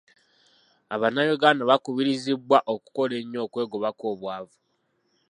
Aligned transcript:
Abannayuganda 0.95 1.61
bakubirizibwa 1.71 2.57
okukola 2.73 3.13
ennyo, 3.21 3.39
okwegobako 3.45 4.03
obwavu. 4.13 4.57